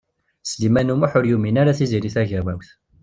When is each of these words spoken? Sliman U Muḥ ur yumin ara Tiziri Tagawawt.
Sliman 0.49 0.93
U 0.93 0.95
Muḥ 0.99 1.11
ur 1.19 1.25
yumin 1.27 1.59
ara 1.61 1.77
Tiziri 1.77 2.09
Tagawawt. 2.15 2.69